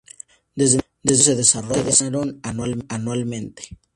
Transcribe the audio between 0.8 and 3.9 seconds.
entonces se desarrollaron anualmente.